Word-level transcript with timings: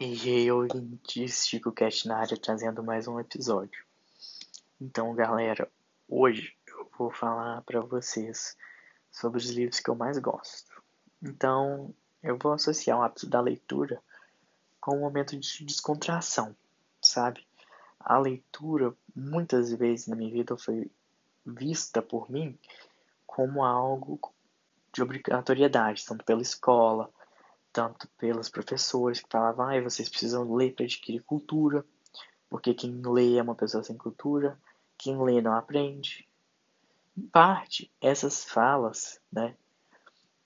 E 0.00 0.46
eu, 0.46 0.64
Chico 1.26 1.72
Cast 1.72 2.06
na 2.06 2.18
área, 2.18 2.36
trazendo 2.36 2.84
mais 2.84 3.08
um 3.08 3.18
episódio. 3.18 3.84
Então, 4.80 5.12
galera, 5.12 5.68
hoje 6.08 6.54
eu 6.68 6.88
vou 6.96 7.10
falar 7.10 7.62
para 7.62 7.80
vocês 7.80 8.56
sobre 9.10 9.38
os 9.38 9.50
livros 9.50 9.80
que 9.80 9.90
eu 9.90 9.96
mais 9.96 10.16
gosto. 10.18 10.70
Então, 11.20 11.92
eu 12.22 12.38
vou 12.38 12.52
associar 12.52 12.96
o 12.96 13.02
hábito 13.02 13.28
da 13.28 13.40
leitura 13.40 14.00
com 14.80 14.98
um 14.98 15.00
momento 15.00 15.36
de 15.36 15.64
descontração, 15.64 16.54
sabe? 17.02 17.44
A 17.98 18.18
leitura, 18.18 18.94
muitas 19.16 19.72
vezes 19.72 20.06
na 20.06 20.14
minha 20.14 20.30
vida, 20.30 20.56
foi 20.56 20.88
vista 21.44 22.00
por 22.00 22.30
mim 22.30 22.56
como 23.26 23.64
algo 23.64 24.20
de 24.92 25.02
obrigatoriedade, 25.02 26.06
tanto 26.06 26.24
pela 26.24 26.40
escola, 26.40 27.12
tanto 27.72 28.08
pelos 28.18 28.48
professores 28.48 29.20
que 29.20 29.28
falavam, 29.30 29.66
ah, 29.68 29.80
vocês 29.80 30.08
precisam 30.08 30.52
ler 30.54 30.74
para 30.74 30.84
adquirir 30.84 31.22
cultura, 31.22 31.84
porque 32.48 32.74
quem 32.74 33.00
lê 33.04 33.36
é 33.36 33.42
uma 33.42 33.54
pessoa 33.54 33.82
sem 33.82 33.96
cultura, 33.96 34.58
quem 34.96 35.20
lê 35.22 35.40
não 35.40 35.54
aprende. 35.54 36.28
Em 37.16 37.26
parte, 37.26 37.90
essas 38.00 38.44
falas, 38.44 39.20
né, 39.30 39.54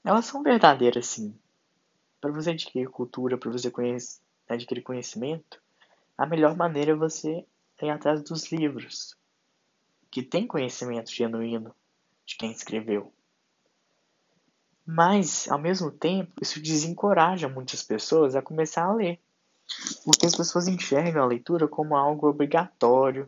elas 0.04 0.26
são 0.26 0.42
verdadeiras 0.42 1.06
sim. 1.06 1.34
Para 2.20 2.32
você 2.32 2.50
adquirir 2.50 2.88
cultura, 2.88 3.38
para 3.38 3.50
você 3.50 3.70
conhece, 3.70 4.20
adquirir 4.48 4.82
conhecimento, 4.82 5.60
a 6.16 6.26
melhor 6.26 6.56
maneira 6.56 6.92
é 6.92 6.96
você 6.96 7.46
ir 7.80 7.90
atrás 7.90 8.22
dos 8.22 8.50
livros, 8.52 9.16
que 10.10 10.22
tem 10.22 10.46
conhecimento 10.46 11.10
genuíno 11.10 11.74
de 12.24 12.36
quem 12.36 12.52
escreveu. 12.52 13.12
Mas, 14.94 15.48
ao 15.48 15.58
mesmo 15.58 15.90
tempo, 15.90 16.32
isso 16.42 16.60
desencoraja 16.60 17.48
muitas 17.48 17.82
pessoas 17.82 18.36
a 18.36 18.42
começar 18.42 18.84
a 18.84 18.92
ler. 18.92 19.18
Porque 20.04 20.26
as 20.26 20.36
pessoas 20.36 20.68
enxergam 20.68 21.22
a 21.22 21.26
leitura 21.26 21.66
como 21.66 21.96
algo 21.96 22.28
obrigatório, 22.28 23.26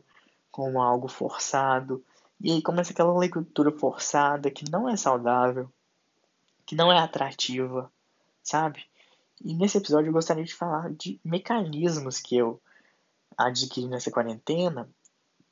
como 0.51 0.83
algo 0.83 1.09
forçado. 1.09 2.05
E 2.39 2.53
aí 2.53 2.61
começa 2.61 2.93
aquela 2.93 3.19
leitura 3.19 3.73
forçada 3.73 4.51
que 4.51 4.71
não 4.71 4.87
é 4.87 4.95
saudável, 4.95 5.73
que 6.67 6.75
não 6.77 6.93
é 6.93 6.99
atrativa, 6.99 7.91
sabe? 8.43 8.85
E 9.43 9.55
nesse 9.55 9.79
episódio 9.79 10.11
eu 10.11 10.13
gostaria 10.13 10.45
de 10.45 10.55
falar 10.55 10.93
de 10.93 11.19
mecanismos 11.25 12.21
que 12.21 12.37
eu 12.37 12.61
adquiri 13.39 13.87
nessa 13.87 14.11
quarentena 14.11 14.87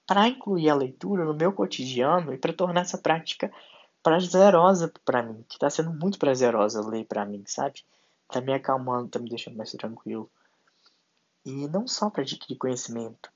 para 0.07 0.29
incluir 0.29 0.69
a 0.69 0.75
leitura 0.75 1.25
no 1.25 1.33
meu 1.33 1.55
cotidiano 1.55 2.35
e 2.35 2.39
para 2.39 2.53
tornar 2.53 2.83
essa 2.83 2.99
prática 2.99 3.51
prazerosa 4.03 4.92
para 5.05 5.22
mim, 5.22 5.45
que 5.48 5.58
tá 5.58 5.70
sendo 5.70 5.92
muito 5.92 6.19
prazerosa 6.19 6.86
ler 6.86 7.05
para 7.05 7.25
mim, 7.25 7.45
sabe? 7.47 7.84
Tá 8.28 8.41
me 8.41 8.53
acalmando, 8.53 9.08
tá 9.08 9.19
me 9.19 9.28
deixando 9.28 9.56
mais 9.56 9.70
tranquilo. 9.72 10.31
E 11.45 11.69
não 11.69 11.86
só 11.86 12.11
para 12.11 12.23
adquirir 12.23 12.56
conhecimento, 12.56 13.30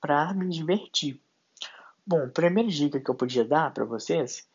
para 0.00 0.32
me 0.34 0.48
divertir. 0.48 1.20
Bom, 2.06 2.24
a 2.24 2.28
primeira 2.28 2.68
dica 2.68 3.00
que 3.00 3.10
eu 3.10 3.14
podia 3.14 3.44
dar 3.44 3.72
para 3.72 3.84
vocês 3.84 4.46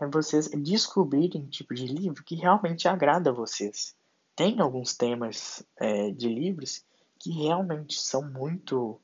é 0.00 0.06
vocês 0.06 0.48
descobrirem 0.48 1.46
tipo 1.46 1.74
de 1.74 1.86
livro 1.86 2.22
que 2.22 2.34
realmente 2.34 2.88
agrada 2.88 3.30
a 3.30 3.32
vocês. 3.32 3.96
Tem 4.36 4.60
alguns 4.60 4.94
temas 4.94 5.64
é, 5.76 6.10
de 6.10 6.28
livros 6.28 6.84
que 7.18 7.30
realmente 7.30 7.98
são 8.00 8.22
muito. 8.22 9.00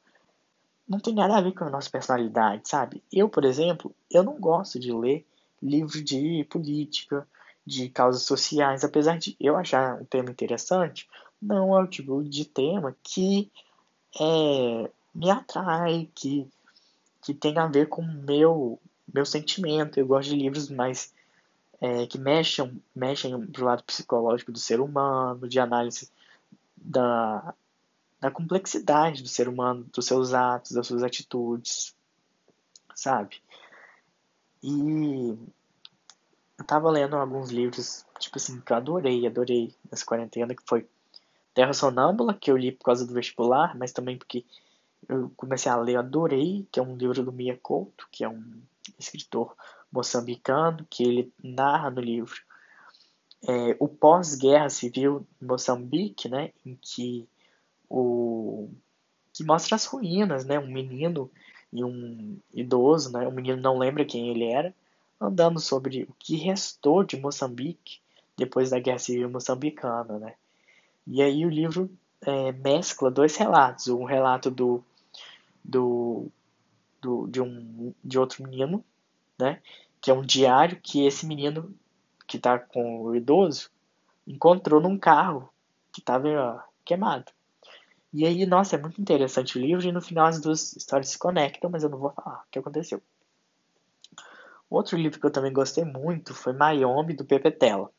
Não 0.88 0.98
tem 0.98 1.14
nada 1.14 1.36
a 1.36 1.40
ver 1.40 1.52
com 1.52 1.64
a 1.64 1.70
nossa 1.70 1.88
personalidade, 1.88 2.68
sabe? 2.68 3.02
Eu, 3.12 3.28
por 3.28 3.44
exemplo, 3.44 3.94
eu 4.10 4.22
não 4.24 4.38
gosto 4.38 4.78
de 4.78 4.92
ler 4.92 5.24
livro 5.62 6.02
de 6.02 6.44
política, 6.50 7.26
de 7.66 7.88
causas 7.88 8.22
sociais, 8.22 8.84
apesar 8.84 9.18
de 9.18 9.36
eu 9.38 9.56
achar 9.56 10.00
um 10.00 10.04
tema 10.04 10.30
interessante, 10.30 11.08
não 11.40 11.76
é 11.76 11.82
o 11.82 11.86
tipo 11.86 12.22
de 12.22 12.44
tema 12.44 12.96
que 13.02 13.50
é, 14.20 14.90
me 15.14 15.30
atrai, 15.30 16.08
que, 16.14 16.48
que 17.22 17.34
tem 17.34 17.56
a 17.58 17.66
ver 17.66 17.88
com 17.88 18.02
o 18.02 18.12
meu, 18.12 18.78
meu 19.12 19.24
sentimento. 19.24 19.98
Eu 19.98 20.06
gosto 20.06 20.30
de 20.30 20.36
livros 20.36 20.68
mais 20.68 21.12
é, 21.80 22.06
que 22.06 22.18
mexem, 22.18 22.82
mexem 22.94 23.46
pro 23.46 23.64
lado 23.64 23.84
psicológico 23.84 24.52
do 24.52 24.58
ser 24.58 24.80
humano, 24.80 25.48
de 25.48 25.58
análise 25.58 26.10
da, 26.76 27.54
da 28.20 28.30
complexidade 28.30 29.22
do 29.22 29.28
ser 29.28 29.48
humano, 29.48 29.86
dos 29.92 30.06
seus 30.06 30.34
atos, 30.34 30.72
das 30.72 30.86
suas 30.86 31.02
atitudes, 31.02 31.94
sabe? 32.94 33.40
E 34.62 35.38
eu 36.58 36.64
tava 36.66 36.90
lendo 36.90 37.16
alguns 37.16 37.50
livros, 37.50 38.04
tipo 38.18 38.38
assim, 38.38 38.60
que 38.60 38.72
eu 38.72 38.76
adorei, 38.76 39.26
adorei 39.26 39.74
nessa 39.90 40.04
quarentena, 40.04 40.54
que 40.54 40.62
foi 40.66 40.86
Terra 41.54 41.72
Sonâmbula, 41.72 42.34
que 42.34 42.50
eu 42.50 42.56
li 42.56 42.72
por 42.72 42.84
causa 42.84 43.06
do 43.06 43.14
vestibular, 43.14 43.76
mas 43.76 43.92
também 43.92 44.16
porque 44.16 44.44
eu 45.08 45.32
comecei 45.36 45.70
a 45.70 45.76
ler, 45.76 45.96
adorei, 45.96 46.66
que 46.70 46.78
é 46.78 46.82
um 46.82 46.96
livro 46.96 47.24
do 47.24 47.32
Mia 47.32 47.58
Couto, 47.62 48.06
que 48.10 48.22
é 48.22 48.28
um 48.28 48.62
escritor 48.98 49.56
moçambicano, 49.90 50.86
que 50.88 51.02
ele 51.02 51.32
narra 51.42 51.90
no 51.90 52.00
livro 52.00 52.40
é, 53.46 53.76
o 53.78 53.88
pós-guerra 53.88 54.68
civil 54.68 55.26
em 55.40 55.46
Moçambique, 55.46 56.28
né, 56.28 56.52
em 56.64 56.76
que 56.80 57.28
o 57.88 58.68
que 59.32 59.44
mostra 59.44 59.76
as 59.76 59.86
ruínas, 59.86 60.44
né, 60.44 60.58
um 60.58 60.70
menino 60.70 61.30
e 61.72 61.84
um 61.84 62.38
idoso, 62.52 63.12
né? 63.12 63.26
O 63.26 63.32
menino 63.32 63.60
não 63.60 63.78
lembra 63.78 64.04
quem 64.04 64.28
ele 64.28 64.44
era, 64.44 64.74
andando 65.20 65.60
sobre 65.60 66.04
o 66.04 66.14
que 66.18 66.36
restou 66.36 67.04
de 67.04 67.16
Moçambique 67.16 68.00
depois 68.36 68.70
da 68.70 68.80
Guerra 68.80 68.98
Civil 68.98 69.30
Moçambicana, 69.30 70.18
né? 70.18 70.34
E 71.06 71.22
aí 71.22 71.44
o 71.44 71.50
livro 71.50 71.90
é, 72.22 72.52
mescla 72.52 73.10
dois 73.10 73.36
relatos, 73.36 73.88
um 73.88 74.04
relato 74.04 74.50
do, 74.50 74.82
do, 75.64 76.28
do 77.00 77.26
de 77.26 77.40
um 77.40 77.94
de 78.02 78.18
outro 78.18 78.42
menino, 78.42 78.84
né? 79.38 79.60
Que 80.00 80.10
é 80.10 80.14
um 80.14 80.22
diário 80.22 80.80
que 80.82 81.06
esse 81.06 81.26
menino 81.26 81.74
que 82.26 82.36
está 82.36 82.58
com 82.58 83.02
o 83.02 83.14
idoso 83.14 83.70
encontrou 84.26 84.80
num 84.80 84.98
carro 84.98 85.48
que 85.92 86.00
estava 86.00 86.64
queimado. 86.84 87.32
E 88.12 88.26
aí, 88.26 88.44
nossa, 88.44 88.76
é 88.76 88.78
muito 88.78 89.00
interessante 89.00 89.56
o 89.56 89.60
livro 89.60 89.86
e 89.86 89.92
no 89.92 90.00
final 90.00 90.26
as 90.26 90.40
duas 90.40 90.72
histórias 90.74 91.10
se 91.10 91.18
conectam, 91.18 91.70
mas 91.70 91.84
eu 91.84 91.90
não 91.90 91.98
vou 91.98 92.10
falar 92.10 92.44
o 92.46 92.50
que 92.50 92.58
aconteceu. 92.58 93.00
Outro 94.68 94.96
livro 94.96 95.20
que 95.20 95.26
eu 95.26 95.32
também 95.32 95.52
gostei 95.52 95.84
muito 95.84 96.34
foi 96.34 96.52
Mayombe, 96.52 97.14
do 97.14 97.24
Pepe 97.24 97.50
Tela. 97.50 97.90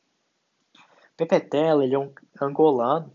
Pepe 1.16 1.40
Tela, 1.40 1.84
ele 1.84 1.94
é 1.94 1.98
um 1.98 2.12
angolano 2.40 3.14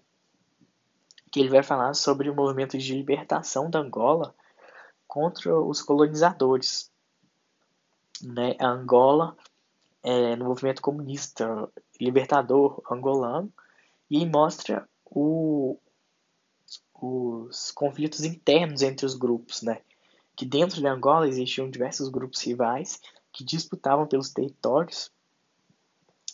que 1.31 1.39
ele 1.39 1.49
vai 1.49 1.61
falar 1.61 1.93
sobre 1.93 2.29
o 2.29 2.35
movimento 2.35 2.77
de 2.77 2.95
libertação 2.95 3.69
da 3.69 3.79
Angola 3.79 4.33
contra 5.07 5.59
os 5.59 5.81
colonizadores. 5.81 6.91
Né? 8.23 8.55
A 8.59 8.69
Angola 8.69 9.35
é 10.03 10.35
no 10.35 10.45
movimento 10.45 10.81
comunista 10.81 11.69
libertador 11.99 12.81
angolano 12.89 13.51
e 14.09 14.25
mostra 14.25 14.87
o, 15.05 15.79
os 17.01 17.71
conflitos 17.71 18.23
internos 18.23 18.81
entre 18.81 19.05
os 19.05 19.15
grupos, 19.15 19.61
né? 19.61 19.81
Que 20.35 20.45
dentro 20.45 20.79
de 20.79 20.87
Angola 20.87 21.27
existiam 21.27 21.69
diversos 21.69 22.09
grupos 22.09 22.41
rivais 22.41 22.99
que 23.31 23.43
disputavam 23.43 24.07
pelos 24.07 24.31
territórios 24.31 25.11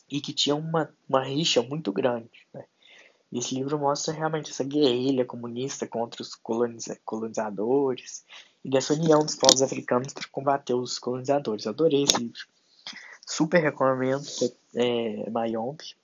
e 0.10 0.22
que 0.22 0.34
tinham 0.34 0.60
uma, 0.60 0.94
uma 1.08 1.24
rixa 1.24 1.62
muito 1.62 1.92
grande, 1.92 2.48
né? 2.54 2.66
Esse 3.32 3.56
livro 3.56 3.80
mostra 3.80 4.14
realmente 4.14 4.52
essa 4.52 4.64
guerrilha 4.64 5.26
comunista 5.26 5.88
contra 5.88 6.22
os 6.22 6.36
coloniza 6.36 7.00
colonizadores 7.04 8.24
e 8.64 8.70
dessa 8.70 8.94
união 8.94 9.26
dos 9.26 9.36
povos 9.36 9.64
africanos 9.64 10.14
para 10.14 10.28
combater 10.28 10.76
os 10.76 11.00
colonizadores. 11.00 11.66
Eu 11.66 11.72
adorei 11.72 12.04
esse 12.04 12.18
livro. 12.18 12.40
Super 13.28 13.60
recomendo, 13.60 14.24
é, 14.76 15.30
Mayombe. 15.32 15.96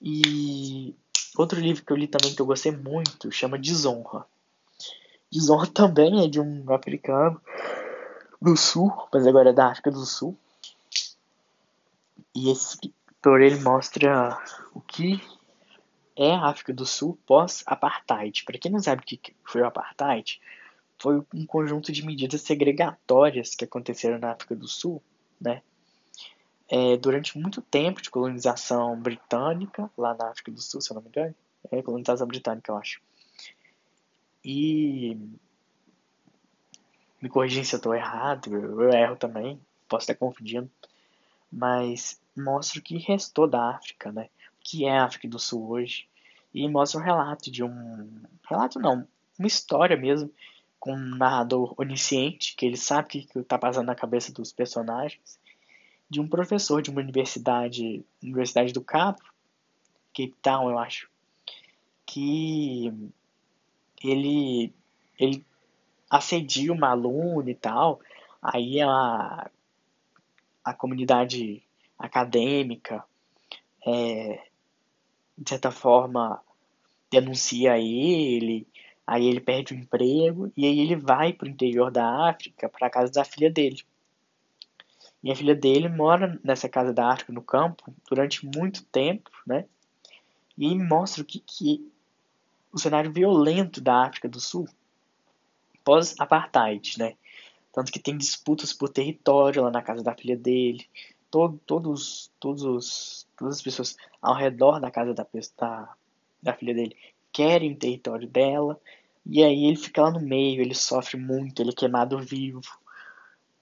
E 0.00 0.96
Outro 1.36 1.58
livro 1.58 1.84
que 1.84 1.92
eu 1.92 1.96
li 1.96 2.06
também 2.06 2.34
que 2.34 2.42
eu 2.42 2.46
gostei 2.46 2.72
muito 2.72 3.32
chama 3.32 3.58
Desonra. 3.58 4.26
Desonra 5.30 5.66
também 5.66 6.24
é 6.24 6.28
de 6.28 6.38
um 6.38 6.72
africano 6.72 7.40
do 8.40 8.56
sul, 8.56 8.92
mas 9.12 9.26
agora 9.26 9.50
é 9.50 9.52
da 9.52 9.68
África 9.68 9.90
do 9.90 10.04
Sul. 10.04 10.36
E 12.34 12.50
esse 12.50 12.74
escritor 12.74 13.40
ele 13.40 13.60
mostra 13.60 14.38
o 14.74 14.80
que 14.80 15.22
é 16.16 16.32
a 16.32 16.48
África 16.48 16.72
do 16.72 16.84
Sul 16.84 17.18
pós-apartheid. 17.26 18.44
Para 18.44 18.58
quem 18.58 18.70
não 18.70 18.80
sabe 18.80 19.02
o 19.02 19.04
que 19.04 19.34
foi 19.44 19.62
o 19.62 19.66
apartheid, 19.66 20.40
foi 20.98 21.22
um 21.34 21.46
conjunto 21.46 21.90
de 21.92 22.04
medidas 22.04 22.42
segregatórias 22.42 23.54
que 23.54 23.64
aconteceram 23.64 24.18
na 24.18 24.32
África 24.32 24.54
do 24.54 24.68
Sul, 24.68 25.02
né? 25.40 25.62
É, 26.74 26.96
durante 26.96 27.38
muito 27.38 27.60
tempo 27.60 28.00
de 28.00 28.08
colonização 28.08 28.98
britânica, 28.98 29.90
lá 29.94 30.14
na 30.14 30.30
África 30.30 30.50
do 30.50 30.62
Sul, 30.62 30.80
se 30.80 30.90
eu 30.90 30.94
não 30.94 31.02
me 31.02 31.10
engano. 31.10 31.34
É 31.70 31.82
colonização 31.82 32.26
britânica, 32.26 32.72
eu 32.72 32.78
acho. 32.78 32.98
E. 34.42 35.18
Me 37.20 37.28
corrigem 37.28 37.62
se 37.62 37.74
eu 37.74 37.76
estou 37.76 37.94
errado, 37.94 38.56
eu 38.56 38.90
erro 38.90 39.16
também, 39.16 39.60
posso 39.86 40.04
estar 40.04 40.14
confundindo. 40.14 40.68
Mas 41.52 42.18
mostra 42.34 42.80
o 42.80 42.82
que 42.82 42.96
restou 42.96 43.46
da 43.46 43.76
África, 43.76 44.10
né? 44.10 44.30
O 44.58 44.64
que 44.64 44.86
é 44.86 44.98
a 44.98 45.04
África 45.04 45.28
do 45.28 45.38
Sul 45.38 45.68
hoje. 45.68 46.08
e 46.54 46.66
mostra 46.66 46.98
um 46.98 47.04
relato 47.04 47.50
de 47.50 47.62
um. 47.62 48.22
Relato 48.48 48.80
não, 48.80 49.06
uma 49.38 49.46
história 49.46 49.96
mesmo, 49.96 50.32
com 50.80 50.94
um 50.94 51.16
narrador 51.16 51.74
onisciente, 51.76 52.56
que 52.56 52.64
ele 52.64 52.78
sabe 52.78 53.08
o 53.08 53.10
que 53.10 53.38
está 53.38 53.58
passando 53.58 53.86
na 53.88 53.94
cabeça 53.94 54.32
dos 54.32 54.54
personagens, 54.54 55.38
de 56.12 56.20
um 56.20 56.28
professor 56.28 56.82
de 56.82 56.90
uma 56.90 57.00
universidade, 57.00 58.04
Universidade 58.22 58.70
do 58.70 58.84
Cabo, 58.84 59.22
Cape 60.14 60.34
Town, 60.42 60.68
eu 60.68 60.78
acho, 60.78 61.10
que 62.04 62.92
ele, 64.04 64.74
ele 65.18 65.42
assedia 66.10 66.70
uma 66.70 66.90
aluna 66.90 67.50
e 67.50 67.54
tal, 67.54 67.98
aí 68.42 68.78
a, 68.82 69.50
a 70.62 70.74
comunidade 70.74 71.62
acadêmica, 71.98 73.02
é, 73.86 74.44
de 75.38 75.48
certa 75.48 75.70
forma, 75.70 76.42
denuncia 77.10 77.78
ele, 77.78 78.68
aí 79.06 79.26
ele 79.26 79.40
perde 79.40 79.72
o 79.72 79.78
emprego, 79.78 80.52
e 80.54 80.66
aí 80.66 80.78
ele 80.78 80.94
vai 80.94 81.32
para 81.32 81.46
o 81.46 81.50
interior 81.50 81.90
da 81.90 82.28
África, 82.28 82.68
para 82.68 82.88
a 82.88 82.90
casa 82.90 83.10
da 83.10 83.24
filha 83.24 83.50
dele. 83.50 83.82
E 85.22 85.30
a 85.30 85.36
filha 85.36 85.54
dele 85.54 85.88
mora 85.88 86.38
nessa 86.42 86.68
casa 86.68 86.92
da 86.92 87.12
África, 87.12 87.32
no 87.32 87.42
campo, 87.42 87.94
durante 88.08 88.44
muito 88.44 88.84
tempo, 88.86 89.30
né? 89.46 89.66
E 90.58 90.74
mostra 90.74 91.22
o 91.22 91.26
que, 91.26 91.38
que 91.38 91.88
o 92.72 92.78
cenário 92.78 93.12
violento 93.12 93.80
da 93.80 94.06
África 94.06 94.28
do 94.28 94.40
Sul 94.40 94.68
pós-apartheid, 95.84 96.98
né? 96.98 97.14
Tanto 97.72 97.92
que 97.92 97.98
tem 97.98 98.16
disputas 98.16 98.72
por 98.72 98.88
território 98.88 99.62
lá 99.62 99.70
na 99.70 99.82
casa 99.82 100.02
da 100.02 100.14
filha 100.14 100.36
dele. 100.36 100.86
Todo, 101.30 101.58
todos, 101.64 102.30
todos 102.38 102.62
os, 102.64 103.28
todas 103.36 103.56
as 103.56 103.62
pessoas 103.62 103.96
ao 104.20 104.34
redor 104.34 104.78
da 104.78 104.90
casa 104.90 105.14
da, 105.14 105.26
da, 105.58 105.94
da 106.42 106.52
filha 106.52 106.74
dele 106.74 106.96
querem 107.32 107.72
o 107.72 107.78
território 107.78 108.28
dela. 108.28 108.78
E 109.24 109.42
aí 109.42 109.64
ele 109.64 109.76
fica 109.76 110.02
lá 110.02 110.10
no 110.10 110.20
meio, 110.20 110.60
ele 110.60 110.74
sofre 110.74 111.18
muito, 111.18 111.62
ele 111.62 111.70
é 111.70 111.74
queimado 111.74 112.18
vivo. 112.18 112.60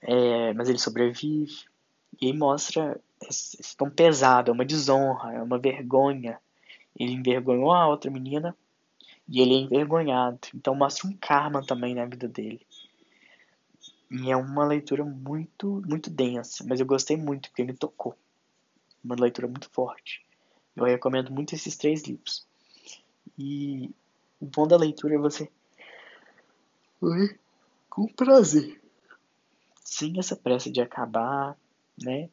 É, 0.01 0.53
mas 0.53 0.69
ele 0.69 0.79
sobrevive. 0.79 1.65
E 2.21 2.33
mostra 2.33 2.99
esse 3.21 3.75
tão 3.77 3.89
pesado, 3.89 4.51
é 4.51 4.53
uma 4.53 4.65
desonra, 4.65 5.33
é 5.33 5.41
uma 5.41 5.57
vergonha. 5.57 6.39
Ele 6.95 7.13
envergonhou 7.13 7.71
a 7.71 7.87
outra 7.87 8.11
menina 8.11 8.55
e 9.27 9.39
ele 9.41 9.55
é 9.55 9.57
envergonhado. 9.57 10.39
Então 10.53 10.75
mostra 10.75 11.07
um 11.07 11.13
karma 11.13 11.65
também 11.65 11.95
na 11.95 12.05
vida 12.05 12.27
dele. 12.27 12.65
E 14.09 14.29
é 14.29 14.35
uma 14.35 14.65
leitura 14.65 15.05
muito, 15.05 15.81
muito 15.87 16.09
densa, 16.09 16.65
mas 16.67 16.79
eu 16.81 16.85
gostei 16.85 17.15
muito 17.15 17.49
porque 17.49 17.63
me 17.63 17.73
tocou. 17.73 18.15
Uma 19.03 19.15
leitura 19.15 19.47
muito 19.47 19.69
forte. 19.69 20.25
Eu 20.75 20.83
recomendo 20.83 21.31
muito 21.31 21.55
esses 21.55 21.77
três 21.77 22.03
livros. 22.03 22.45
E 23.37 23.89
o 24.39 24.45
bom 24.45 24.67
da 24.67 24.75
leitura 24.75 25.15
é 25.15 25.17
você 25.17 25.49
ler 27.01 27.39
com 27.89 28.05
prazer. 28.07 28.80
Sem 29.83 30.19
essa 30.19 30.35
pressa 30.35 30.71
de 30.71 30.81
acabar, 30.81 31.57
né? 32.01 32.29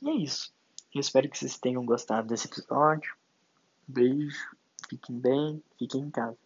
E 0.00 0.08
é 0.08 0.14
isso. 0.14 0.52
Eu 0.94 1.00
espero 1.00 1.28
que 1.28 1.38
vocês 1.38 1.58
tenham 1.58 1.84
gostado 1.84 2.28
desse 2.28 2.46
episódio. 2.46 3.14
Beijo, 3.86 4.56
fiquem 4.88 5.18
bem, 5.18 5.62
fiquem 5.78 6.02
em 6.02 6.10
casa. 6.10 6.36